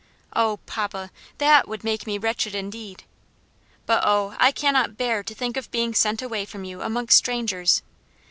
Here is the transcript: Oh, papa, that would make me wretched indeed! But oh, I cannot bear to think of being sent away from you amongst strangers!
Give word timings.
Oh, 0.35 0.57
papa, 0.65 1.11
that 1.37 1.67
would 1.67 1.83
make 1.83 2.07
me 2.07 2.17
wretched 2.17 2.55
indeed! 2.55 3.03
But 3.85 4.01
oh, 4.03 4.35
I 4.39 4.51
cannot 4.51 4.97
bear 4.97 5.21
to 5.21 5.35
think 5.35 5.57
of 5.57 5.69
being 5.69 5.93
sent 5.93 6.23
away 6.23 6.43
from 6.43 6.63
you 6.63 6.81
amongst 6.81 7.15
strangers! 7.19 7.83